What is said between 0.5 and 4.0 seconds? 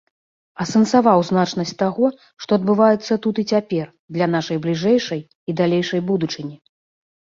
Асэнсаваў значнасць таго, што адбываецца тут і цяпер,